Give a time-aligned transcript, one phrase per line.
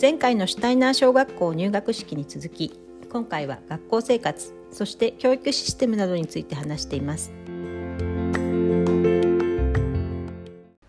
[0.00, 2.78] 前回のシュタイナー小学校入学式に続き
[3.10, 7.32] 今回は学校生活そして教育システムなどについて話しています。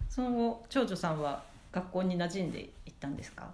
[0.10, 3.49] その後長女さんは学校に馴染んでいったんですか？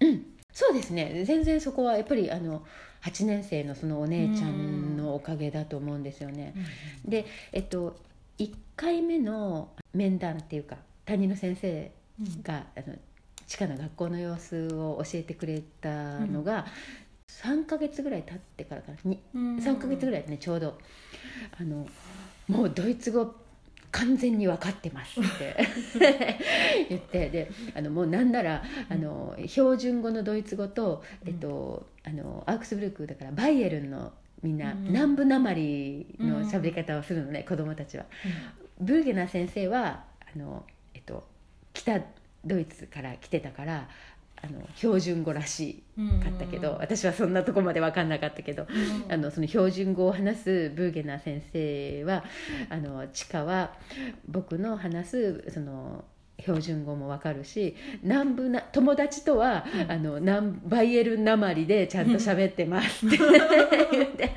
[0.00, 0.26] うん。
[0.52, 1.24] そうですね。
[1.24, 2.62] 全然そこはやっぱりあの
[3.02, 6.54] 8年生のそのお姉ちゃんのおかげだと思うんですよね。
[7.06, 7.96] でえっと
[8.38, 11.90] 1回目の面談っていうか担任の先生
[12.42, 12.96] が、あの
[13.50, 16.66] 地下の学校の様子を教えてくれたのが、
[17.42, 18.98] 3ヶ月ぐらい経ってからかな。
[19.02, 20.78] に3ヶ月ぐらいねちょうど。
[21.58, 21.84] あの
[22.46, 23.34] もうドイツ語
[23.90, 25.56] 完全に分かってますって
[26.88, 34.12] 言ってであのもうなんならあの標準語のドイツ語と、えっと、あのアークスブルクだからバイエルンの
[34.42, 38.06] みんな、南部なまりの喋り方をするのね、子供たちは。
[38.80, 40.04] ブーゲナ先生は
[40.34, 40.64] あの、
[40.94, 41.28] えっと、
[41.74, 42.00] 北
[42.44, 43.88] ドイツから来てたから
[44.42, 45.82] あの標準語らし
[46.22, 48.66] かったけど、私はそんなとこまで分かんなかったけど、
[49.08, 52.24] あのその標準語を話すブーゲナー先生は
[52.70, 53.74] あの地下は
[54.26, 56.04] 僕の話すその
[56.40, 64.32] 標準語も分かるし南部な友達とは、うん、あの南バイエルンなまりでちゃんと喋ってますって言って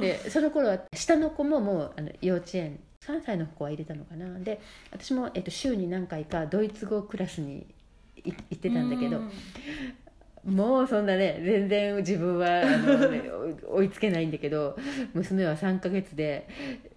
[0.00, 4.38] でその頃は下の子ももうあの幼稚園3歳の子は入れたのかな。
[4.38, 7.66] で私も、えっと、週に何回かドイツ語クラスに
[8.24, 9.20] 行ってたんだけど、
[10.44, 13.22] もうそんなね全然自分はあの、ね、
[13.68, 14.76] 追いつけないんだけど
[15.14, 16.48] 娘は3か月で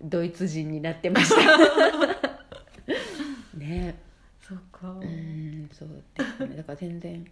[0.02, 1.42] ドイツ人になってました。
[3.58, 3.96] ね。
[4.42, 4.90] そうか。
[4.90, 6.56] うんそうですね。
[6.56, 7.26] だから全然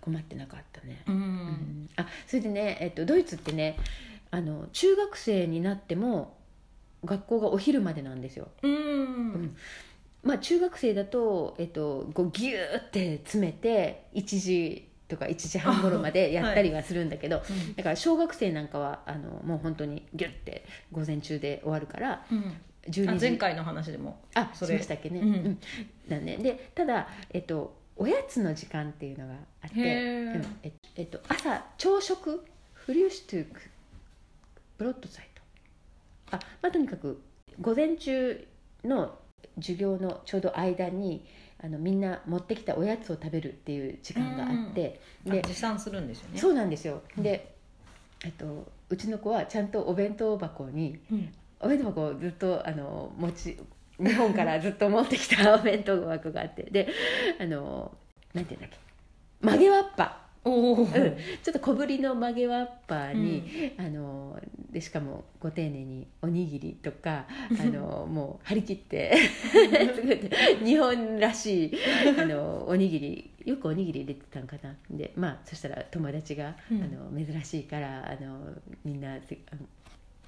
[0.00, 3.76] 困ってなかったね、うん、うん、あそれでね、えっと、ドイツってね
[4.30, 6.35] あの中学生になっても
[7.06, 8.48] 学校がお昼までなんですよ。
[8.62, 8.76] うん、う
[9.38, 9.56] ん。
[10.22, 24.74] まあ、中学生だと、えっと、こうギューって詰めて1時とか1時半頃まで やったりはするんだけど、はい、だから小学生なんかはあのもう本当にギュッて午前中で終わるから、うん、12時前回の話でもあそれ。
[24.74, 25.58] しましたっけね、うん、
[26.08, 29.84] だねでただ、えっと、おやつの時間っていうのがあって、うん。
[30.62, 32.44] ええっと、朝朝食？
[32.74, 33.60] フリューシュトゥーク？
[34.78, 35.28] ブロッドサイ？
[35.34, 35.35] ト
[36.30, 37.22] あ、まあ、とにかく
[37.60, 38.46] 午前中
[38.84, 39.18] の
[39.56, 41.24] 授業のちょうど間に
[41.62, 46.38] あのみんな持ってきたおやつを食べるっていう時間があって、うん、で持参するんですよね。
[46.38, 47.54] そうなんですよ、で、
[48.24, 53.58] えっと、うちの子はちゃんとお弁当箱に、うん、お弁当箱をずっとあの持ち
[53.98, 56.88] 日本からずっと持ってきたお弁当箱があってで
[57.40, 57.96] あの
[58.34, 58.78] なんていうんだっけ
[59.40, 64.40] 曲げわっぱうん、ちょっと小ぶりの曲げわっぱに、うん、あの
[64.70, 67.26] でしかもご丁寧におにぎりとか
[67.60, 69.16] あのもう張り切って
[69.52, 70.30] 作って
[70.64, 71.72] 日本らしい
[72.18, 74.76] あのおにぎりよくおにぎり入れてたんかな。
[74.90, 78.38] でまあそしたら友達が、うん、あの珍しいからあの
[78.84, 79.18] みんな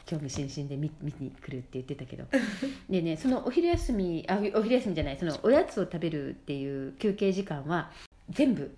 [0.04, 2.24] 興味津々で見見に来るって言ってたけど。
[2.90, 7.92] でねそのお昼休みあお昼休みじゃないそのおやつを食べるっていう休憩時間は
[8.30, 8.74] 全部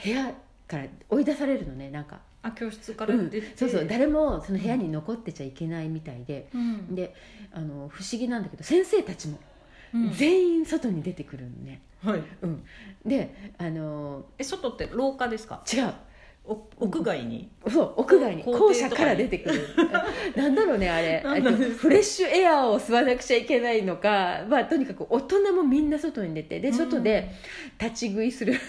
[0.00, 0.32] 部屋
[0.68, 2.20] から追い出されるのねなんか。
[2.44, 7.14] あ教室から出て、うん、そうそう誰もその部屋に残ってちゃいけないみたいで、うん、で
[7.52, 9.38] あの不思議なんだけど先生たちも
[10.16, 12.22] 全員外に出てくるのね、はい。
[12.42, 12.64] うん、
[13.06, 15.62] であのえ外って廊下ですか？
[15.72, 15.92] 違う
[16.44, 17.50] 屋外に？
[17.68, 18.42] そう屋外に。
[18.42, 19.60] 校舎から出てくる。
[20.34, 21.22] なんだろうねあれ。
[21.76, 27.30] フレッシュエアを吸わなくちゃいけないのか、まあ、とにかく大人もみんな外に出てで外で
[27.80, 28.60] 立ち食いする、うん、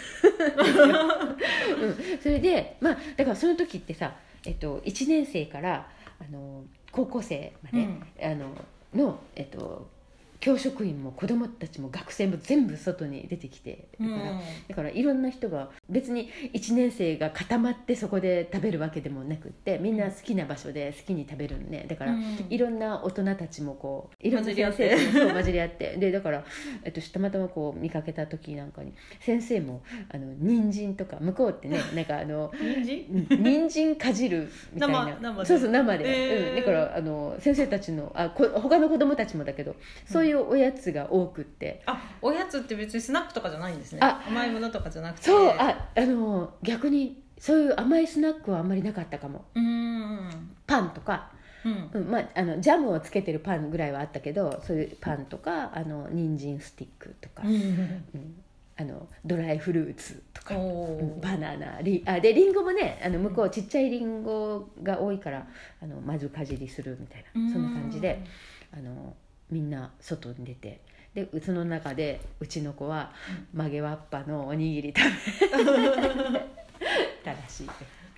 [2.22, 4.14] それでまあだからその時ってさ、
[4.46, 5.88] えっと、1年生から
[6.20, 8.56] あの高校生まで、うん、あの
[8.94, 9.90] の、えっと、
[10.44, 21.86] 教職員も子供たちも学生も全部外に出てきてだから,、だからいろんな人が別に1年生が固まってそこで食べるわけでもなくってみんな好きな場所で好きに食べるのね。
[21.88, 22.18] だから、
[22.50, 25.96] いろんな大人たちもこういろんな先生とそう混じり合って。
[25.96, 26.44] でだから、
[26.84, 33.28] えっと、たまたまこう見かけた時なんかに先生もあの人参とか向こうってね なんかあの人参？
[33.30, 35.46] 人参かじるみたいな。
[35.46, 41.82] そうそう生で、えー、うん、だからあの先生たちのあこ他の子供たちもだけどそういうおやつが多くって。
[41.86, 44.00] あおやつって別にスナックとかじゃないんですね。
[44.02, 45.26] 甘いものとかじゃなくて。
[45.26, 49.46] そうああの逆にそういう甘いスナックはあんまりなかったかも。
[49.56, 50.56] うん。
[50.66, 51.32] パンとか。
[51.94, 58.04] うん、まあ、あのジャムをつけてるパンぐらいはあったけどそういうパンとかあの人参スティックとか、うん、
[58.76, 65.48] あのドライフルーツとか、うん、バナナリあでリンゴもねあの向こうちっちゃいリンゴが多いから
[65.82, 67.52] あのまずかじりするみたいな。
[67.52, 68.22] そんな感じで
[68.74, 69.16] あの
[69.52, 70.82] みんな外に出て
[71.14, 73.12] でその中でうちの子は
[73.54, 75.64] 曲げわっぱのおにぎり食べ
[77.24, 77.70] たらしい。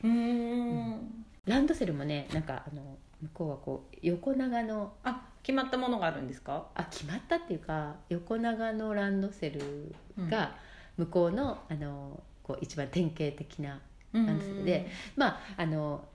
[0.04, 1.26] うん。
[1.46, 6.68] ランドセルもねなんかあの向こうはこう横長のあ決まったものがあるんですか？
[6.74, 9.94] あ決まったっていうか横長のランドセル
[10.30, 10.56] が
[10.98, 13.82] 向こうの,、あのこう一番典型的な
[14.14, 14.88] ランドセルで、
[15.18, 16.06] まああの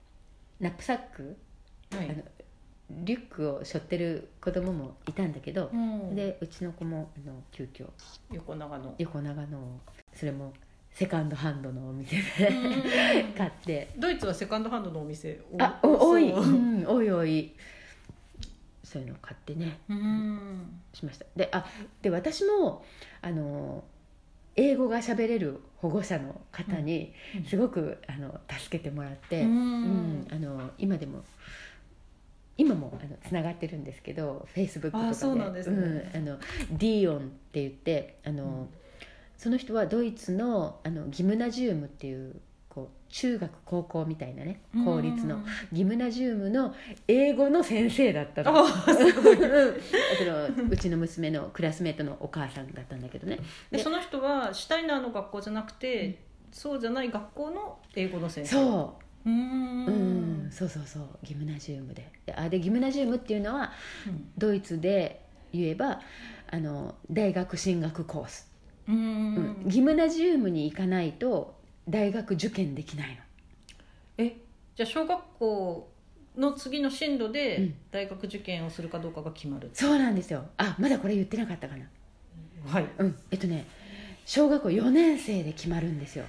[0.59, 1.37] ナップサック、
[1.95, 2.09] はい。
[2.09, 2.23] あの
[3.03, 6.15] リュックを背負ってる子供もいたんだけど、うん。
[6.15, 7.87] でうちの子もあの急遽
[8.31, 8.95] 横長の。
[8.97, 9.79] 横長の
[10.13, 10.53] それも
[10.91, 13.33] セカンドハンドのお店でうん。
[13.33, 13.91] 買って。
[13.97, 16.43] ドイツはセカンドハンドのお店あお多い、そう。
[16.43, 17.55] うん、多い多い。
[18.83, 20.81] そういうのを買ってねうん。
[20.93, 21.25] しました。
[21.35, 21.65] であ
[22.01, 22.83] で私も
[23.21, 23.83] あの
[24.57, 27.45] 英語が喋れる保護者の方にうん。
[27.45, 31.23] すごく、あの助けてもらって、ううんんあの今でも
[32.61, 35.09] 今もあのつながってるんですけどフェイスブックとかで。
[35.09, 35.77] あそうなんですね。
[36.13, 36.39] うん、あの
[36.71, 38.69] ディオンって言ってあの、うん。
[39.37, 42.35] その人はドイツのあのギムナジウムっていう
[42.69, 45.39] こう中学高校みたいなね公立の
[45.73, 46.75] ギムナジウムの
[47.07, 48.63] 英語の先生だったの。
[50.69, 53.39] うちの娘のクラスメートのお母さんだったんだけどね。
[53.71, 56.19] でその人はシュタイナーの学校じゃなくて、
[56.51, 58.51] そうじゃない学校の英語の先生。
[58.55, 60.47] そううん。
[60.47, 61.07] ん、そうそうそう。
[61.23, 62.11] ギムナジウムで。
[62.25, 63.71] であでギムナジウムっていうのは
[64.37, 65.21] ドイツで
[65.53, 66.01] 言えば
[66.49, 68.51] あの大学進学コース、
[68.87, 68.95] うん。
[68.95, 69.69] うん。
[69.69, 71.55] ギムナジウムに行かないと
[71.87, 73.15] 大学受験できないの。
[74.17, 74.35] え
[74.75, 75.91] じゃあ小学校
[76.37, 77.73] の次の進路うでん。
[77.91, 80.45] 大学受験をするかどうかが決まる、そうなんですよ。
[80.57, 81.85] あまだこれ言ってなかったかな。
[82.65, 82.85] はい。
[82.99, 83.15] うん。
[83.31, 83.65] えっとね
[84.25, 86.27] 小学校4年生で決まるんですよ、へ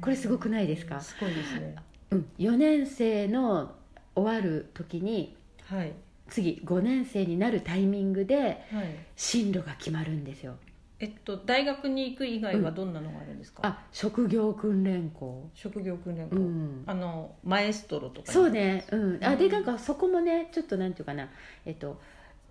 [0.00, 1.00] これすごくないですか？
[1.00, 1.74] すごいですね。
[2.10, 3.74] うん、4年生の
[4.14, 5.92] 終わる時にはい。
[6.28, 8.36] 次5年生になるタイミングで
[8.70, 8.94] はい。
[9.16, 10.56] 進路が決まるんですよ。
[11.00, 15.48] えっと大学に行く以外はどんなのがあるんですか、あ職業訓練校。
[15.54, 16.82] 職業訓練校、うん。
[16.86, 18.34] あのマエストロとかに。
[18.34, 18.84] そうね。
[18.90, 19.24] うん。
[19.24, 19.38] あうん。
[19.38, 21.28] でなんかそこもねちょっとなんていうかな。
[21.64, 22.00] えっと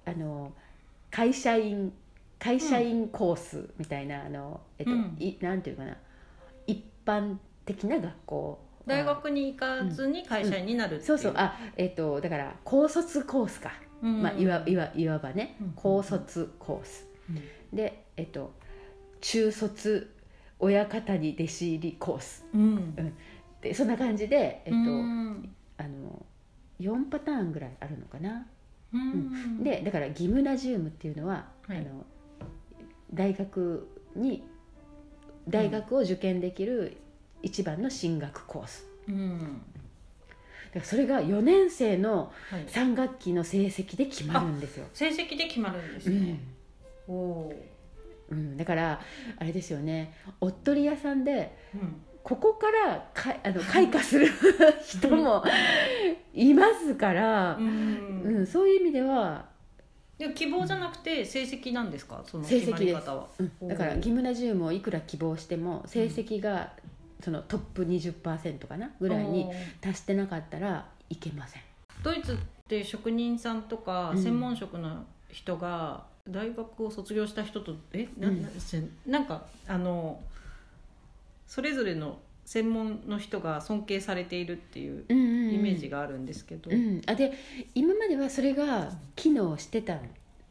[0.05, 0.53] あの
[1.11, 1.91] 会社員
[2.39, 5.15] 会社員コースみたいな、あのえっと、うん。
[5.19, 5.91] いなんていうかな。
[5.91, 5.97] 一
[7.07, 8.67] 般的な学校。
[8.85, 11.33] 大学に行かずに会社員になるっていそうそう。
[11.35, 14.21] あえっとだから高卒コースか、うん。
[14.21, 15.57] まあ、いわいわいわばね。
[15.61, 15.73] うん。
[15.75, 17.75] 高卒コース、うん。
[17.75, 18.53] でえっと
[19.19, 20.13] 中卒
[20.59, 22.45] 親方に弟子入りコース。
[22.53, 22.95] うん。
[23.61, 25.55] でそんな感じで、えっとうん。
[25.77, 26.25] あの
[26.79, 28.47] 4パターンぐらいあるのかな、
[28.93, 29.63] うん。
[29.63, 31.77] でだからギムナジウムっていうのは、はい。
[31.77, 32.05] あの
[33.13, 34.43] 大学に
[35.47, 36.97] 大学を受験できる
[37.43, 38.85] 一番の進学コース。
[39.07, 39.61] うん。
[40.67, 46.39] だからそれが4年生のはい、3学期の成績で決まるんですよ、成績で決まるんですうねん、
[47.07, 47.53] おお
[48.29, 48.99] うん、だから
[49.37, 50.13] あれですよね。
[50.41, 52.01] おっとり屋さんでー、うん。
[52.23, 54.27] ここからかあの開花する
[54.85, 55.45] 人も
[56.33, 58.21] いますから、うん。
[58.23, 59.47] うん、そういう意味では、
[60.17, 62.23] で希望じゃなくて成績なんですか？
[62.25, 63.27] その成績決まり方は。
[63.39, 66.73] うん、だからギムナジウムをいくら希望しても成績が
[67.23, 68.91] そのトップ20%かな？
[68.99, 69.47] ぐらいに
[69.79, 71.61] 達してなかったらいけません。
[72.03, 72.35] ドイツっ
[72.67, 74.23] て職人さんとかうん。
[74.23, 78.07] 専門職の人が大学を卒業した人とえ？
[78.17, 78.41] な,、うん。
[78.41, 78.49] な
[79.05, 80.19] なんかあの
[81.47, 85.55] それぞれの専門の人が尊敬されているっていううんうんうん。
[85.55, 87.33] イメージがあるんですけど、うん、あで
[87.75, 89.99] 今まではそれが機能してたん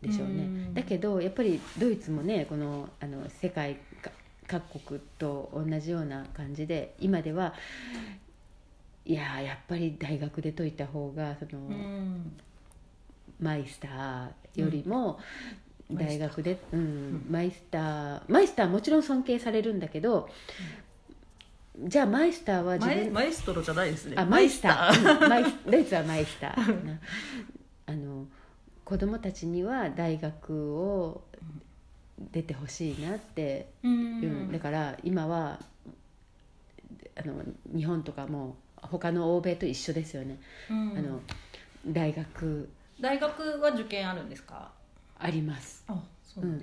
[0.03, 0.75] でしょうね、うん。
[0.75, 4.11] だけどやっぱりドイツもねこのあの世界か
[4.47, 7.55] 各国と同じような感じで今では
[9.07, 12.33] いやーやっぱり大学で解いた方がその、うん。
[13.41, 15.19] マイスターよりも
[15.89, 15.97] うん。
[15.97, 16.81] 大学で、うん。
[16.81, 20.29] んマイスターマイスターはもちろん尊敬されるんだけど、
[21.79, 24.15] じゃあマイスターは自マエ分マエストロじゃないですね。
[24.17, 25.23] あマイスター。
[25.23, 26.97] うんマイスドイツはマイスター。
[27.87, 28.27] あの
[28.85, 31.23] 子供たちには大学を
[32.19, 35.61] 出てほしいなってういうん、だから今は
[37.15, 37.35] あの
[37.75, 40.39] 日本とかも他の欧米と一緒ですよね、
[40.71, 40.97] うん。
[40.97, 41.21] あの
[41.87, 42.69] 大学。
[43.01, 44.73] 大学は受験あるんですか？
[45.19, 45.85] あります。
[45.89, 46.03] あ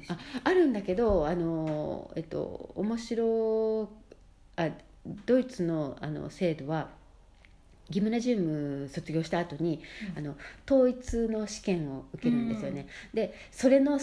[0.10, 3.90] ああるんだけどあの、えっと、面白
[4.56, 4.70] あ
[5.26, 6.90] ドイツのあの制度は
[7.90, 9.82] ギムナジウム卒業した後に、
[10.12, 10.18] うん。
[10.18, 14.00] あの統一の試験を受けるんですよね、でそれの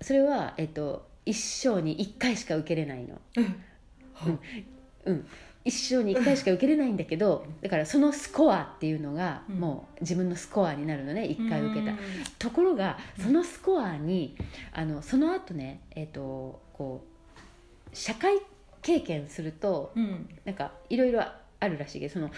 [0.00, 3.20] それは、えっと、一生に1回しか受けれないの、
[5.06, 5.26] うん、
[5.64, 9.60] 一生に1回しか受けれないんだけどだからそのスコアっていうのがうん。
[9.60, 11.92] もう自分のスコアになるのね1回受けた。
[11.92, 11.98] うん。
[12.38, 14.36] ところがそのスコアに
[14.72, 18.38] あのその後ねえっ、とこう社会
[18.84, 20.28] 経験するとうん。
[20.44, 21.22] なんかいろいろ
[21.58, 22.30] あるらしいけどその、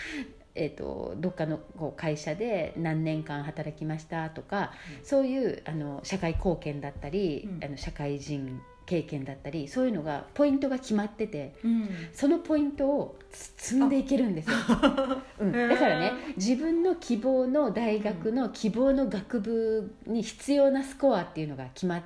[0.55, 4.73] えー、とどっかのこう会社で何年間働きましたとか、
[5.03, 7.65] そういうあの社会貢献だったり、うん。
[7.65, 11.88] あの社会人経験だったりそういうのがポイントが決まっててうん。
[12.12, 14.57] そのポイントをつ積んでいけるんですよ、
[15.41, 22.03] うん、だからね自分の希望の大学の希望の学部に必要なスコアっていうのが決まっ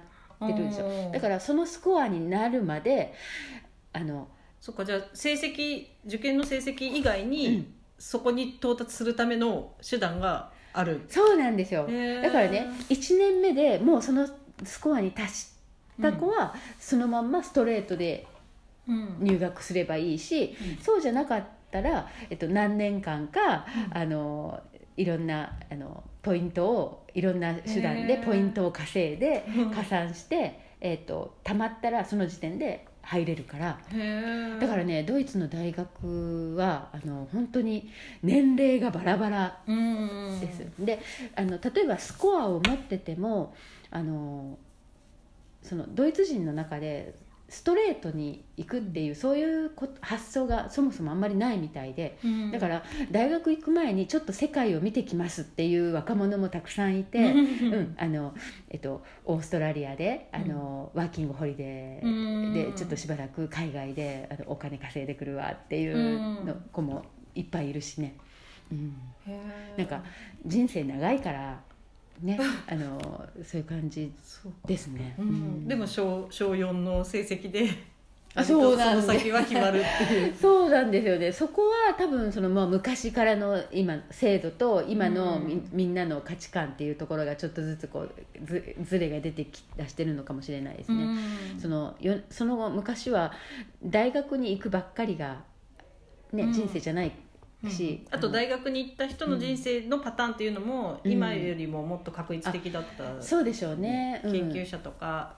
[0.49, 3.13] てるでしょだかららそのスコアになるまで
[3.93, 4.29] あの
[4.61, 7.75] そっかじゃあ成績受験の成績以外に、うん。
[8.01, 11.03] そこに到達するための手段がある。
[11.09, 11.83] そうなんですよ。
[11.83, 14.27] だからね1年目でもうその
[14.65, 15.53] スコアに達し
[16.01, 18.27] た子はそのまんまストレートで
[18.89, 19.17] うん。
[19.21, 20.83] 入学すればいいし、うん。
[20.83, 23.99] そうじゃなかったら、えっと、何年間か、うん。
[23.99, 24.61] あの
[24.97, 29.71] いろんなあのポイントをいろんな手段でポイントを稼いでうん。
[29.71, 33.79] 加算して、えっと、たまったらその時点で入れるから。
[34.61, 37.91] だからねドイツの大学はあの本当に
[38.23, 40.41] 年齢がバラバラうん。
[40.41, 41.01] です、で
[41.37, 43.55] あの例えばスコアを持ってても
[43.91, 44.59] あの
[45.63, 47.15] そのドイツ人の中で
[47.51, 52.51] ストレートに行くっていうそういう発想がそもそもあんまりないみたいでうん。
[52.53, 57.75] だから大学行く前にちょっと世界を見てきますっていう若者もたくさんいて、うん。
[57.75, 58.35] うんあの
[58.71, 67.05] えっと、オーストラリアであの、ワーキングホリデーでちょっとしばらく海外であのお金稼いでくるわっていうの子も
[67.35, 68.15] いっぱいいるしね。
[68.71, 68.95] うん。
[69.77, 70.03] なんか
[70.47, 71.61] 人生長いから
[72.23, 74.13] ねあのそういう感じ
[74.67, 75.29] ですね、うん。
[75.29, 75.69] うん。
[75.69, 77.71] でも小小4の成績で
[78.35, 79.03] あそうなんだ。
[79.03, 80.35] その先は決まるっていう。
[80.41, 81.33] そうなんですよね。
[81.33, 85.69] そこは多分そのまあ昔からの今制度と今のみ,、うん。
[85.73, 91.07] みんなの価値観っていうところがちょっとずつこうずずれが出てき出してるのかもしれないですね、
[91.59, 93.33] そのよその昔は
[93.83, 95.43] 大学に行くばっかりが、
[96.33, 96.53] ねうん。
[96.53, 97.13] 人生じゃない
[97.69, 101.13] し、あと大学に行った人の人生のパターンっていうのも、うん。
[101.13, 104.33] 今よりももっと確率的だった、そうでしょうね、うん。
[104.33, 105.35] 研究者とか、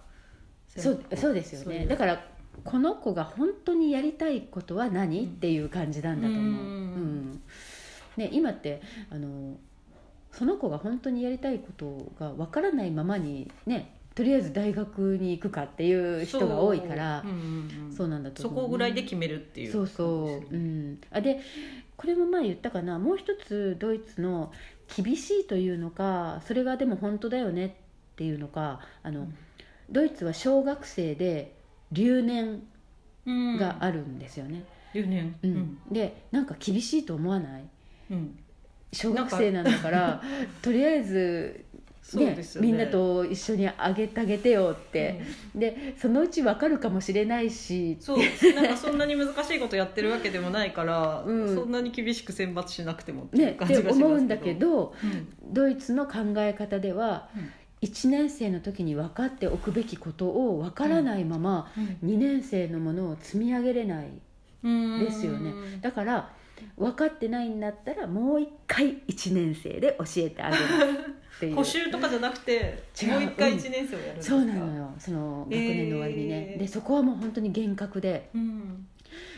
[0.68, 1.86] そうそうですよね。
[1.86, 2.24] だから
[2.64, 5.26] この子が本当にやりたいことは何、うん。
[5.26, 7.42] っていう感じなんだと思う、うんうん
[8.16, 9.56] ね、今ってあの
[10.30, 17.92] その子が本当にやりたいことがわからないままにねとりあえず大学に行くかっていう人が多いからそう,、うんうんうん。
[17.92, 20.04] そうなんだとそ思う、こぐらいで決めるっていうそうそ
[20.50, 21.40] う、うん、あで
[22.02, 24.52] これも前言ったかなもう一つドイツの
[24.96, 27.70] 厳しいというのかそれがでも本当だよねっ
[28.16, 29.34] ていうのかあの、うん。
[29.88, 31.54] ドイツは小学生で
[31.92, 32.62] 留年
[33.24, 35.36] うんがあるんですよね、留年？
[35.44, 35.78] うん。
[35.92, 37.62] でなんか厳しいと思わない？
[38.10, 38.36] うん。
[38.92, 40.22] 小学生なんだから
[40.60, 41.64] とりあえず、
[42.14, 42.68] ねですよね。
[42.68, 45.22] みんなと一緒にあげてあげてよって、
[45.54, 47.96] でそのうち分かるかもしれないし。
[48.00, 48.18] そう
[48.54, 51.54] なんかそんなに難しいことやってるわけでもないから、うん。
[51.54, 55.52] そんなに厳しく選抜しなくてもって感じがします思うんだけどうん。
[55.52, 57.50] ドイツの考え方ではうん。
[57.82, 61.72] 1年生の時に分かっておくべきことを分からないまま
[62.04, 64.08] 2年生のものを積み上げれない
[64.62, 65.52] うんですよね。
[65.80, 66.32] だから
[66.76, 71.54] 分かってないんだったらもう一回1年生で教えてあげるっていう。
[71.56, 74.94] 補習とかじゃなくてもう一回1年生をやるんですか、そうなのよ。
[74.98, 76.58] その学年の終わりにね、えー。
[76.58, 78.30] でそこはもう本当に厳格で。
[78.34, 78.86] うん。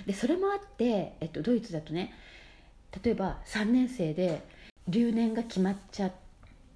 [0.07, 2.15] でそれもあって、えっと、ドイツだとね
[3.03, 4.43] 例えば3年生で
[4.87, 6.13] 留年が決まっちゃっ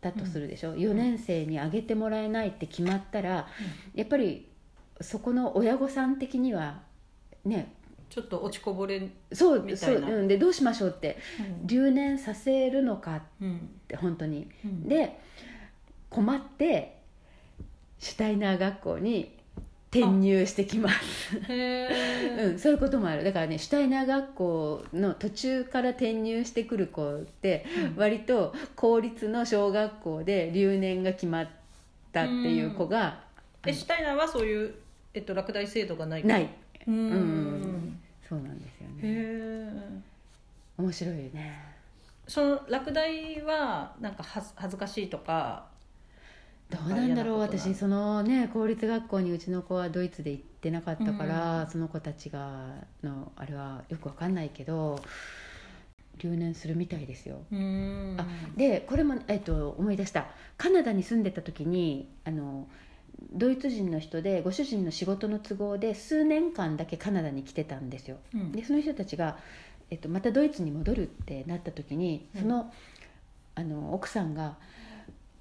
[0.00, 3.49] たとするでしょ、4年生に上げてもらえないって決まったら、
[3.95, 4.49] やっぱり
[5.00, 6.81] そこの親御さん的には
[7.45, 7.73] ね
[8.10, 11.18] ちょっと落ちこぼれ、うんそうそう、うん、でどうしましょうって。
[11.64, 13.70] 留年させるのかっうん。
[13.86, 14.48] て本当に。
[14.64, 14.88] うん。
[14.88, 15.18] で
[16.10, 16.98] 困って
[17.98, 19.36] シュタイナー学校に
[19.90, 23.24] 転入してきます、 うん、そういうこともある。
[23.24, 27.64] だからねシュタイナー学校の途中から転入してくる子って
[27.96, 31.48] 割と公立の小学校で留年が決まっ
[32.12, 33.20] たっていう子が
[33.66, 34.74] えシュタイナーはそういう、
[35.14, 36.48] えっと、落第制度がないない
[36.87, 36.94] うん。
[36.94, 38.00] うん。
[38.28, 39.02] そうなんですよね。
[39.02, 40.00] へえ
[40.76, 41.61] 面白いよね。
[42.26, 45.66] その落第はなんかはず恥ずかしいとか
[46.70, 55.00] どうなんだろう私そのね公立学校にうちの子はドイツで行ってなかったから、その子たちがのあれはよくわかんないけど
[56.18, 57.38] 留年するみたいですよ。
[57.50, 58.16] うん。
[58.18, 60.26] あでこれも、えっと、思い出した。
[60.58, 62.66] カナダに住んでた時にあの
[63.32, 68.18] ドイツ人の人でご主人の仕事の都合で数年間だけカナダに来てたんですよ。
[68.34, 68.52] うん。
[68.52, 69.38] でその人たちが、
[69.90, 72.72] えっと、またドイツに戻るってなった時にその,、
[73.54, 74.56] あの奥さんが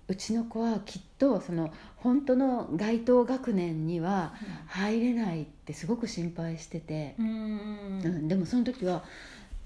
[0.08, 4.34] うちの子はきっとその本当の該当学年には
[4.68, 8.02] 入れないってすごく心配してて、うん。
[8.04, 8.28] うん。
[8.28, 9.04] でもその時は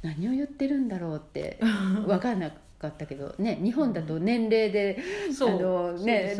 [0.01, 1.59] 何を言ってるんだろうって
[2.05, 2.51] 分からな
[2.81, 4.97] かったけどね日本だと年齢で、
[5.31, 6.35] そうあのね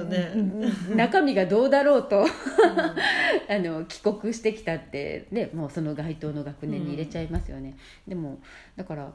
[0.95, 2.25] 中身がどうだろうと
[3.47, 8.39] あの帰国してきたってねもうその該当の学年に入れちゃいますよね、でも
[8.75, 9.13] だから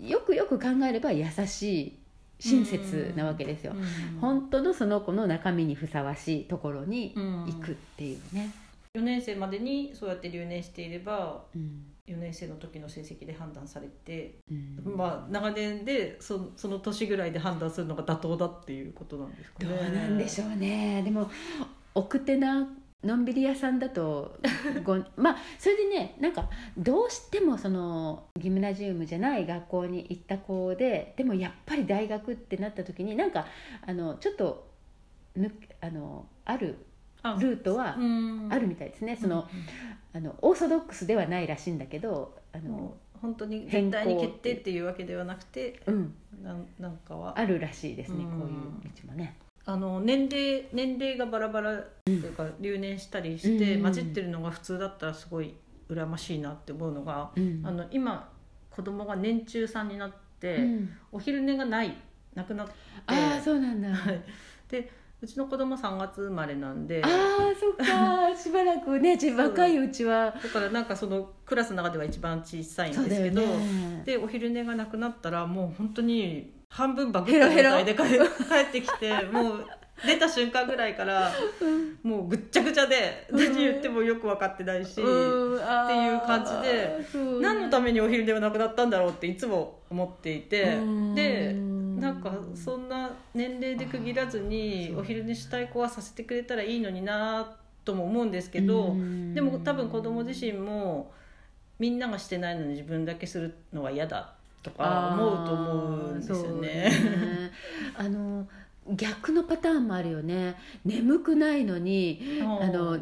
[0.00, 1.98] よくよく考えれば優しい
[2.38, 8.50] 親切なわけですよ、うん本当のその子の中身にふさわしいところにうん行くっていうね、
[8.94, 19.76] 4年生までにそうやって留年していればうん4年生の時の成績で判断されて、うんまあ長年でそその年ぐらいで判断するのが妥当だっていうことなんですかどね。
[19.88, 21.30] うなんでしょうねでも
[21.94, 22.68] 奥手な
[23.04, 24.38] のんびり屋さんだと
[24.84, 33.46] ご まあそれでねなんかどうしてもそのギムナジウムじゃない学校に行った子ででもやっぱり大学ってなった時になんか
[33.86, 34.68] あのちょっと
[35.34, 36.85] ぬあのあるあ
[37.34, 38.48] ルートはうん。
[38.50, 39.48] あるみたいですね、その
[40.12, 47.38] あのオーソドックスではないらしいんだけどあの、本当に絶対に決定っていうわけではなくてうん、なんなんかは。
[47.38, 48.40] あるらしいですねうん。
[48.40, 49.36] こういう道もね。
[49.64, 53.82] あの年齢年齢がバラバラというか留年したりしてうん。
[53.82, 55.54] 混じってるのが普通だったらすごい
[55.90, 57.62] 羨ましいなって思うのが、うん。
[57.64, 58.30] あの今
[58.70, 60.90] 子供が年中さんになって、うん。
[61.12, 61.96] お昼寝がない
[62.34, 62.72] なくなって
[63.06, 63.88] ああそうなんだ。
[63.88, 64.22] はい。
[64.68, 64.90] で
[65.22, 67.02] うちの子供3月生まれなんで。
[67.02, 68.36] ああそっか。
[68.36, 70.34] しばらくねち若いうちは。
[70.42, 74.02] だからなんかそのクラスの中では一番小さいんですけど、ね。
[74.04, 78.14] でお昼寝がなくなったらもう本当に半分バグった状態で帰帰
[78.68, 79.66] ってきて もう
[80.04, 81.32] 出た瞬間ぐらいから
[82.02, 83.38] もうぐっちゃぐちゃでうん。
[83.38, 86.98] 何言ってもよく分かってないし、っていう感じで
[87.40, 90.76] 何のためにお昼寝がなくなったんだろうっていつも思っていて
[91.14, 91.56] で
[91.98, 98.94] なんかそんな年齢で区切らずにお昼寝したい子はさせてくれたらいいのになとも思うんですけど
[99.34, 101.12] でも多分子供自身も
[101.78, 106.68] みんながしてないのに自分だけするのは嫌だとか思うと思うんですよね。
[106.68, 106.90] ね。
[107.96, 108.48] あの
[108.88, 110.56] 逆のパターンもあるよね。
[110.84, 112.98] 眠くないのにあの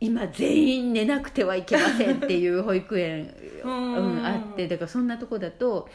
[0.00, 5.88] 今全員寝なくてはいけませんっていう保育園、ううんん、あってだからそんなとこだと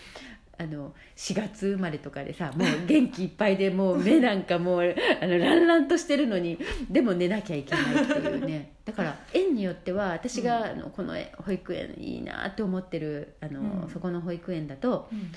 [0.59, 4.81] あの4月生まれとかでさもう元気いっぱいでもう目なんかもう
[5.21, 8.73] あのランランとしてるのにでも寝なきゃいけないっていうね。
[8.83, 11.13] だから園によっては私が、あのこの
[11.45, 13.89] 保育園いいなって思ってるあの、うん。
[13.89, 15.31] そこの保育園だとうん。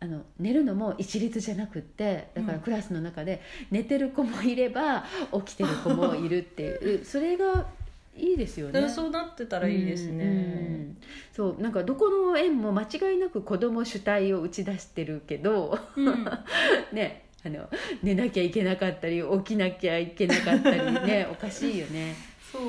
[0.00, 2.60] あの寝るのも一律じゃなくってだからうん。
[2.62, 7.68] クラスの中で寝てる子もいれば起きてる子もいるっていうそれが
[8.16, 8.88] いいですよね。
[8.88, 10.24] そうなってたらいいですね。
[10.24, 10.34] うんう
[10.78, 10.98] ん
[11.32, 16.24] そうなんかどこの園も間違いなく子供主体を打ち出してるけどうん
[16.92, 17.68] ねあの
[18.02, 22.14] 寝なきゃいけなかったり起きなきゃいけなかったりねおかしいよね。
[22.52, 22.62] そう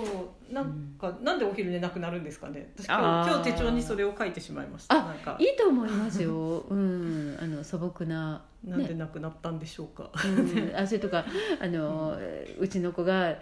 [0.53, 2.71] なんか、なんでお昼寝なくなるんですかね？
[2.77, 4.95] 私今日今日手帳にそれを書いてしまいました。
[4.95, 5.35] あなんか。
[5.39, 6.59] いいと思いますよ。
[6.69, 7.37] うん。
[7.41, 11.25] あの素朴ななんでなくなったんでしょうか、うん、あそれとか
[11.59, 12.17] あの、
[12.59, 13.33] うちの子がう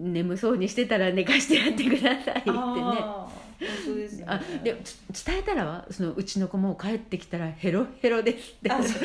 [0.00, 0.12] ん。
[0.12, 2.52] 眠そうにしてたら寝かしてやってくださいってね。
[2.52, 3.30] 本
[3.86, 4.24] 当ですね。
[4.26, 9.02] あでつ伝えたらはそのうちの子も帰ってきたらヘロヘロですってあそう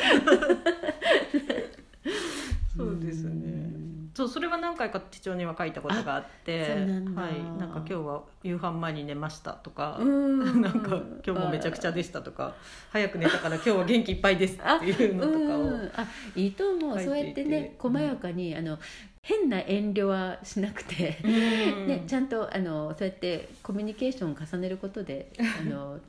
[2.76, 6.78] そうですねうんそうそれは何回か手帳には書いたことがあってはい、
[7.60, 10.62] なんか今日は夕飯前に寝ましたとか、うん。
[10.62, 12.54] なんか今日もめちゃくちゃでしたとか
[12.88, 15.92] 早く寝たから今日は元気いっぱいですっていうのとかを、うん。
[15.94, 16.98] あいいと思う。
[16.98, 18.78] そうやってね細やかに、あの
[19.20, 21.84] 変な遠慮はしなくて、うん。
[21.86, 26.00] ね、ちゃんとあのそうやってコミュニケーションを重ねることであの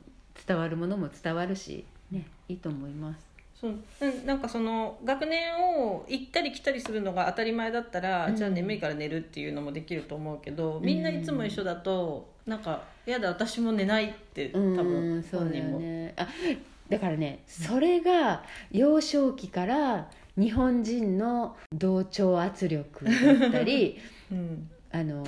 [0.46, 3.27] 伝わるものも伝わるし、ね、いいと思います。
[3.60, 3.74] そう。
[4.00, 8.36] うんなんかその学年を行ったり来たりするのが当たり前だったら、うん。
[8.36, 15.78] じゃあ眠いから寝るっていうのもできると思うけどみんないつも一緒だとなんか「やだ私も寝ない」って多う分本人も。
[15.80, 16.28] ねあ
[16.88, 23.98] だからねそれが幼少期から日本人の同調圧力だったり
[24.30, 24.70] うん。
[24.90, 25.22] あの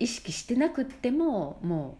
[0.00, 1.98] 意識してなくってもも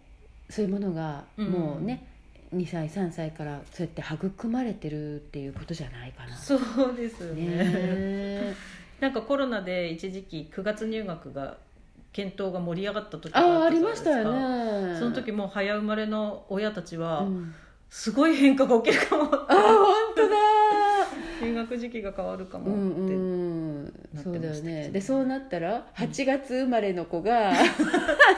[0.49, 1.51] うそういうものがうん。
[1.51, 2.08] もうね、
[2.55, 6.37] 2歳3歳からそうやって育まれてるっていうことじゃないかな。
[6.37, 7.47] そうですよね。
[7.47, 8.55] ね。
[9.01, 11.59] なんかコロナで一時期9月入学が
[12.13, 14.99] 検討が盛り上がった時があありましたよね。
[14.99, 17.55] その時もう早生まれの親たちはうん。
[17.91, 19.25] すごい変化が起きるかも。
[19.25, 20.37] あ本当だ。
[20.37, 20.48] 入
[21.59, 24.89] 学時期が変わるかもうんって、うんなってそうだよね。
[24.91, 27.55] でそうなったら8月生まれの子が、 あ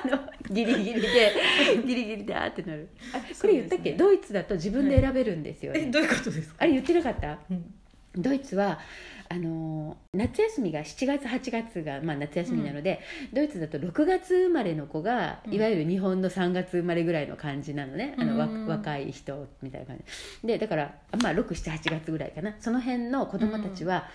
[0.08, 0.18] の
[0.50, 1.32] ギリギリで
[1.86, 2.88] ギリギリであーってなる。
[3.14, 6.56] あこれ言ったっけ、ドイツだと自分で選べるんですよね、えどういうことですか？
[6.58, 7.38] あれ言ってなかった？
[7.50, 7.74] うん
[8.16, 8.80] ドイツは
[9.28, 13.00] あのー夏休みが7月8月が、まあ、夏休みなので、
[13.32, 15.54] ドイツだと6月生まれの子が、うん。
[15.54, 18.66] いわゆる日本の3月生まれぐらいの感じなのね、あのわうん。
[18.66, 20.46] 若い人みたいな感じ。
[20.46, 22.56] でだから、まあ、678月ぐらいかな。
[22.58, 24.08] その辺の子供たちは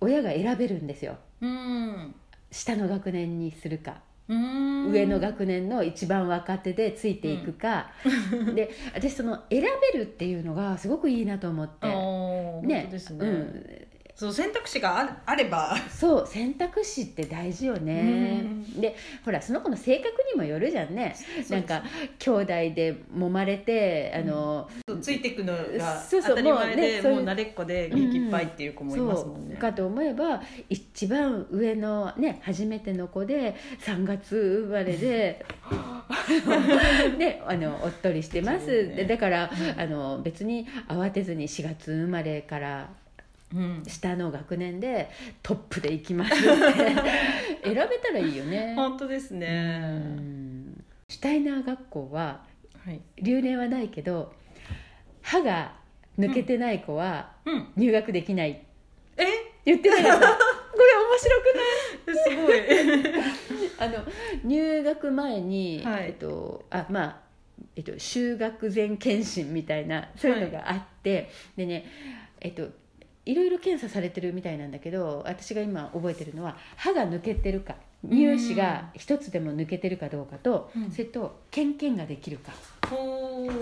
[0.00, 1.16] 親が選べるんですよ。
[1.40, 2.14] うん。
[2.50, 3.90] 下の学年にするか。
[3.90, 7.90] うん上の学年の一番若手でついていくか、
[8.54, 9.62] で私その選
[9.92, 11.74] べるっていうのがすごくいいなと思って。
[11.86, 13.86] あー本当ですね、うん、
[14.16, 15.76] そう選択肢がああれば。
[15.90, 18.46] そう選択肢って大事よね、
[18.78, 21.14] うでほらその子の性格にもよるじゃんね。
[21.50, 21.82] なんか
[22.18, 24.70] 兄弟で揉まれてあの、
[25.02, 29.50] ついていくのが当たり前もうねそういうでもう慣れっこで元気いっぱいっていう子もいますもんね。
[29.50, 35.44] そう、かと思えば一番上のね初めての子で3月生まれで
[37.18, 38.94] ねあのおっとりしてます、ね。
[38.94, 42.88] でだからあの別に慌てずに4月生まれから
[43.54, 45.08] うん、下の学年で
[45.42, 46.40] トップで行きますって。
[47.62, 48.74] 選べたらいいよね。
[48.74, 50.84] 本当ですうね、ん。
[51.08, 52.44] シュタイナー学校は
[52.84, 53.00] はい。
[53.22, 54.34] 留年はないけど
[55.22, 55.72] 歯が
[56.18, 57.68] 抜けてない子はうん。
[57.76, 58.50] 入学できない。
[58.50, 58.66] って
[59.18, 59.24] え？
[59.64, 60.20] 言ってた これ面
[61.18, 62.16] 白くない？
[62.18, 63.22] すごい。
[63.78, 64.04] あの
[64.44, 66.06] 入学前に、はい。
[66.06, 67.26] えっとあまあ
[67.74, 71.86] えっと、修学前検診みたいなそういうのがあって、でね
[72.40, 72.68] えっと
[73.26, 77.74] いろいろ検査されてるみたいなんだけど私が今覚えてるのは歯が抜けてるか
[78.08, 80.90] 乳歯が一つでも抜けてるかどうかと、うん。
[80.90, 82.52] それとケンケンができるか。
[82.88, 83.50] ほー。
[83.50, 83.54] っ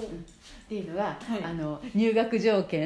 [0.68, 1.42] ていうのが、はい。
[1.42, 2.83] あの入学条件。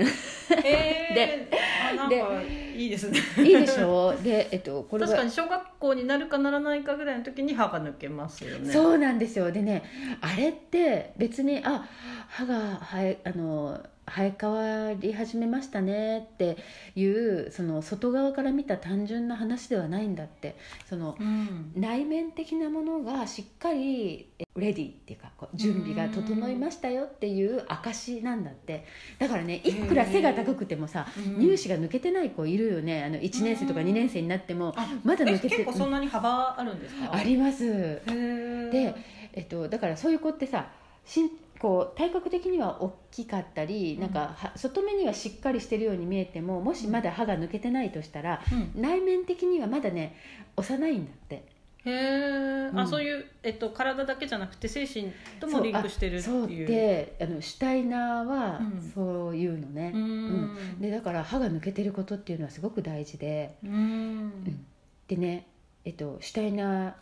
[0.65, 1.51] えー、 で
[1.91, 2.43] あなんか
[2.77, 3.19] いいですね。
[3.39, 4.15] いいでしょ？
[4.17, 5.09] うで、えっと、これは。
[5.09, 8.71] 確かに小学校になるかならないかぐらいの時に歯が抜けますよね。
[8.71, 9.51] そうなんですよ。
[9.51, 9.83] でね
[10.21, 11.89] あれって別にあ
[12.29, 16.57] 歯が生えあの生え変わり始めましたねって
[16.95, 20.57] いうその外側から見た単純な話ではないんだって。
[20.89, 21.73] そのうん。
[21.77, 28.85] 内面的なものがしっかりえレディっていうかこう準備が整いましたよっていう証なんだって。
[29.19, 31.41] だからねいくら背が高くてもさうん。
[31.41, 33.05] 乳歯が抜けてない子いるよね。
[33.05, 37.15] あの1年生とか2年生になってもあまだ抜けてえ結構そんなに幅あるんですか？
[37.15, 38.01] あります。
[38.07, 38.95] で、
[39.33, 40.69] えっと、だからそういう子ってさ
[41.05, 44.01] しんこう体格的には大きかったり、うん。
[44.01, 48.41] なんかは外目にはしっかりしてるように見えてももしまだ歯が抜けてないとしたら、
[48.77, 48.81] うん。
[48.81, 50.17] 内面的にはまだね
[50.57, 51.45] 幼いんだって。
[51.85, 52.79] へえ、うん。
[52.79, 56.67] あそういう、えっと、体だけじゃなくて精神ともリンクしてるっていう。
[56.67, 58.93] であのシュタイナーはうん。
[58.95, 59.93] そういうのね。
[59.95, 60.81] う、ん。
[60.81, 63.57] でだから歯が抜けてることっていうのはすごく大事で。
[63.65, 64.65] うん。
[65.09, 65.47] でね、
[65.85, 66.93] えっと、シュタイナー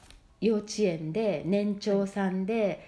[0.40, 2.80] 幼稚園で年長さんで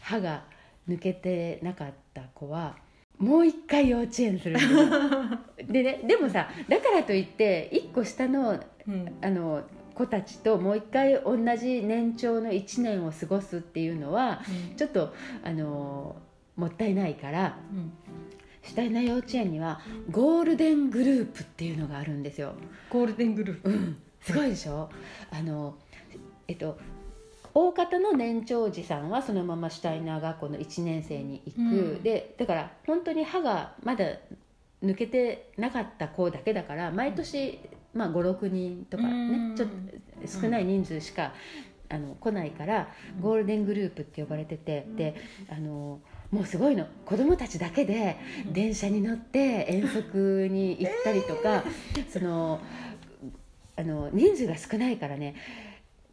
[0.00, 0.44] 歯が
[0.88, 2.76] 抜けてなかった子は
[3.18, 5.38] もう一回幼稚園するの。
[5.70, 9.14] でねでもさだからといって一個下のうん。
[9.22, 9.62] あの
[9.94, 14.42] 子たちともう一回同じ年長の1年を過ごすっていうのは
[14.76, 16.16] ちょっとあの
[16.56, 17.92] もったいないからうん。
[18.64, 22.54] シュタイナー幼稚園にはゴールデングループっていうのがあるんですよ。
[22.90, 24.88] ゴールデングループ、うん、すごいでしょ？
[25.30, 25.76] あの
[26.48, 26.78] えっと
[27.54, 32.02] 大方の年長児さんはそのままシュタイナー学校の1年生に行く、うん。
[32.02, 34.04] でだから本当に歯がまだ
[34.82, 37.60] 抜けてなかった子だけだから毎年、
[37.94, 39.52] まあ、56人とかうん。
[39.52, 39.74] ねちょっと
[40.26, 41.32] 少ない人数しか、
[41.90, 42.88] あの来ないから
[43.20, 45.14] ゴールデングループって呼ばれてて、で
[45.48, 46.86] あのもうすごいの。
[47.04, 48.16] 子供たちだけで
[48.52, 51.62] 電車に乗って遠足に行ったりとか、
[52.08, 52.60] その
[53.76, 55.34] あの人数が少ないからね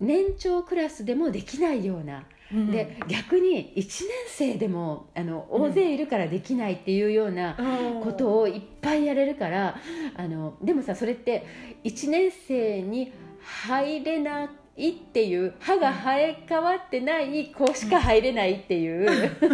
[0.01, 2.71] 年長クラスでもできないような、うん。
[2.71, 7.55] で逆に1年生でもあの大勢いるからできないっていうような
[8.03, 9.77] ことをいっぱいやれるから
[10.17, 11.45] あのでもさそれって
[11.85, 19.05] 1年生に入れないっていう歯が生え変わってない子しか入れないっていう、
[19.39, 19.49] で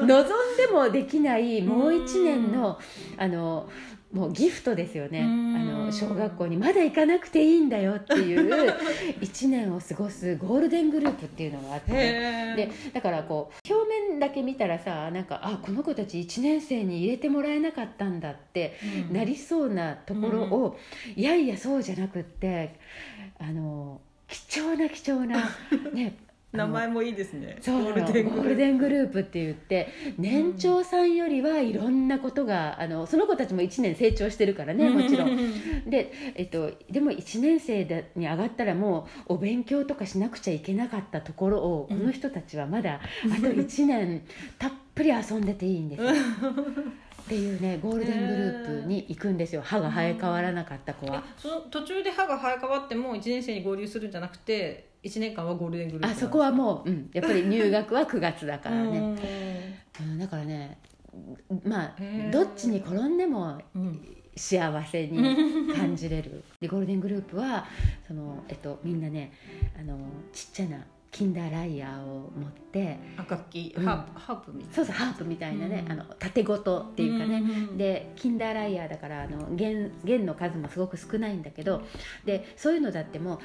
[0.00, 2.78] 望んでもできないもう1年の
[3.18, 3.68] あの
[4.14, 5.20] もうギフトですよね。
[5.20, 5.64] あうん。
[5.86, 8.72] の小学校にまだ行かなくていいんだよっていう
[9.20, 11.92] 1年を過ごすゴールデングループっていうのがあって。
[11.92, 18.78] でだからこう表面だけ見たらさなんかあこの子たち1年生に入れてもらえなかったんだって
[19.10, 20.78] なりそうなところを、
[21.16, 22.74] いやいやそうじゃなくって
[23.38, 25.50] あの貴重な貴重な、
[25.92, 26.16] ね、
[26.54, 27.58] 名前もいいですね。
[27.60, 29.24] そうゴールデングループ。
[29.24, 29.88] って言って
[30.18, 35.90] 年長さんよりはいろんなことがあのその子たちも1年成長してるからねもちろん。
[35.90, 44.22] で、えっと、でも1年生でに上がったらもうお勉強とかしなくちゃいけなかったところをこの人たちはまだあと1年
[44.58, 46.10] たっぷり遊んでていいんですよ。
[47.24, 49.62] っていうねゴールデングループに行くんですよ。
[49.62, 58.98] 歯が生え変わらなかった子は、その途中で歯が生え変わっても1年生に合流するんじゃなくて1年間はゴールデングループあそこはもう、うん、やっぱり入学は9月だからね。
[60.00, 60.78] うん、だからね
[61.64, 61.96] まあ
[62.32, 63.60] どっちに転んでも
[64.34, 66.42] 幸せに感じれる。
[66.60, 67.66] でゴールデングループは
[68.06, 69.32] その、えっと、みんなね
[69.78, 69.98] あの
[70.32, 74.74] ちっちゃなキンダーライヤーを持って楽器、うん、ハープみたいな。
[74.74, 77.40] そうそうハープみたいなね、うん、あの縦ごとっていうかね、う
[77.74, 81.82] ん、でキンダーライヤーだからあの弦弦の数もすごく少ないんだけど
[82.24, 83.40] でそういうのだっても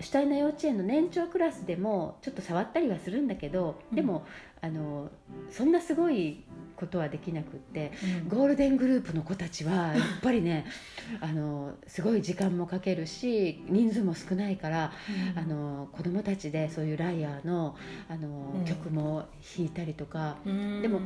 [0.00, 4.24] シュタイナ幼稚園の年長クラスでもちょっと触ったりはするんだけどでも、
[4.60, 5.10] あの
[5.50, 6.44] そんなすごい
[6.78, 7.92] ことはできなくって、
[8.22, 10.64] うん、ゴールデングループの子たちはやっぱりね
[11.20, 14.92] あのすごい時間もかけるし人数も少ないから、
[15.34, 17.76] うん、あの子供たちでそういうライアーの
[18.08, 21.00] あの、うん、曲も弾いたりとか、でも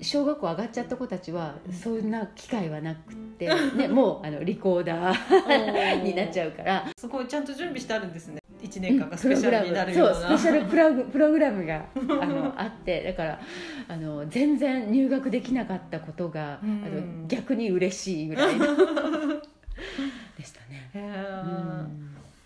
[0.00, 6.02] 小学校上がっちゃった子たちはそんな機会はなくて、 ね、もうあのリコーダー。
[6.02, 6.84] になっちゃうから。
[6.96, 11.86] すごいちゃんと準備してあるんですね1年間がスペシャルになるような、そうスペシャルプログプログラムが
[12.20, 13.40] あのあってだから
[13.88, 18.66] あの全然入学できなかったことが、あの逆に嬉しいぐらいの。
[20.38, 20.90] でしたね。
[20.94, 21.55] うん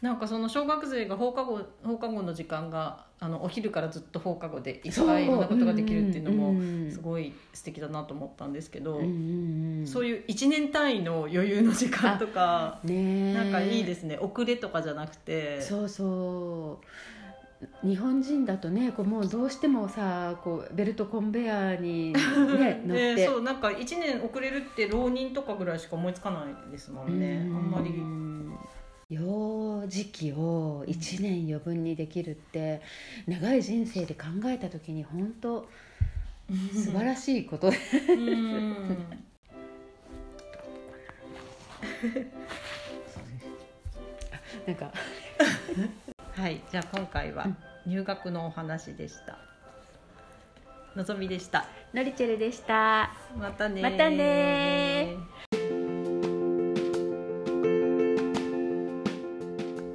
[0.02, 9.04] なんかその小学生が放課後放課後の時間があのお昼からずっと放課後でいっぱいいろんなことができるっていうのもすごい素敵だなと思ったんですけど、そう
[10.06, 14.16] いう1年単位の余裕の時間とか、ね、なんかいいですね。
[14.18, 15.60] 遅れとかじゃなくて。
[15.60, 16.86] そうそう。
[17.86, 23.26] 日本人だとねこうもうどうしてもさこうベルトコンベヤーに、ね、 乗って。
[23.26, 27.46] そうなんか1年遅れるって浪人とかぐらいしか思いつかないですもんね。
[27.52, 28.29] あんまり。
[29.10, 32.80] 幼児期を1年余分にできるって
[33.26, 35.68] 長い人生で考えた時に本当
[36.72, 38.06] 素晴らしいことです。
[44.66, 44.92] なんか
[46.32, 47.48] はいじゃあ今回は
[47.86, 49.38] 入学のお話でした。
[50.94, 51.66] のぞみでした。
[51.92, 53.10] のりちぇるでした。
[53.36, 55.16] またねまたね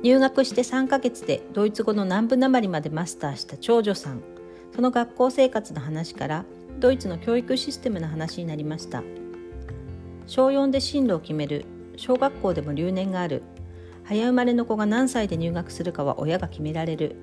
[0.06, 4.22] 入学して3ヶ月でドイツ語の南部なまりまでマスターした長女さん。
[4.76, 6.46] その学校生活の話から
[6.80, 9.02] ドイツの教育システムの話になりました。
[10.28, 11.66] 小4で進路を決める。
[11.98, 13.42] 小学校でも留年がある。
[14.04, 17.16] 早生まれの子が何歳で入学するかは親が決められる。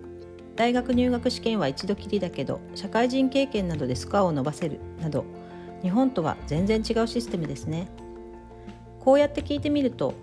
[0.57, 4.81] 大学入学試験は一度きりだけど社会人経験などでスコアを伸ばせる。
[5.01, 5.25] など
[5.83, 7.87] 日本とは全然違うシステムですね。
[8.99, 10.15] こうやって聞いてみると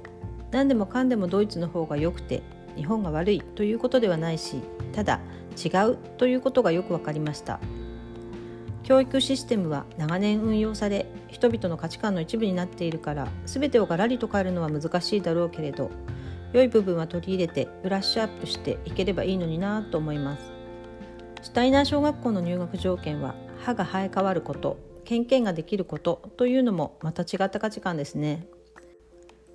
[0.52, 2.42] 何でもかんでもドイツの方が良くて
[2.76, 4.62] 日本が悪いということではないし
[4.94, 5.20] ただ
[5.58, 7.60] 違うということがよく分かりました。
[8.84, 15.92] 教育システムは長年運用され人々の価値観の一部になっているから全てをガラリと変えるのは難しいだろうけれど
[16.54, 20.52] 良い部分は取り入れてブラッシュアップしていければいいのになと思います。
[21.44, 28.48] シュタイナー小学校の入学条件は歯が生え変わることケンケンができることというのもまた違った価値観ですね。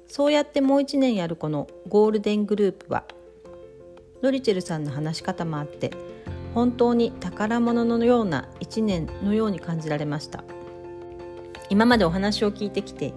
[0.07, 3.05] そうやってもう1年やるこのゴールデングループは
[4.23, 5.91] ノリチェルさんの話し方もあって
[6.55, 10.45] 本当に宝物のような1年のように感じられました。
[11.71, 13.13] 今までお話を聞いてきて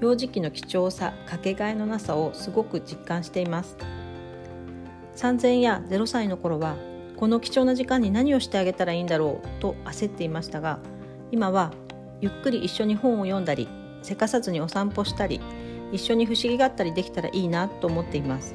[0.00, 3.76] 幼児期の貴重さかけがえのなさをすごく実感しています。
[5.16, 6.76] 3000や0歳の頃は
[7.16, 10.78] この貴重な時間に何をしてあげたらいいんだろうと焦っていましたが
[11.30, 11.72] 今は
[12.22, 13.68] ゆっくり一緒に本を読んだり
[14.02, 15.42] せかさずにお散歩したり
[15.92, 18.54] 一緒に不思議があったりできたらいいなと思っています。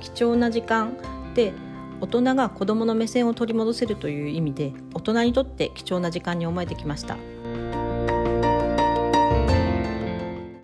[0.00, 0.96] 貴重な時間
[1.34, 1.52] で
[2.00, 7.16] 大人が子どもの目線を取り戻せるという意味で大人にとって貴重な時間に思えてきました。